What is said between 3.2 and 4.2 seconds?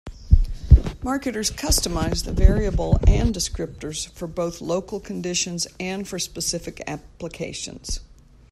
descriptors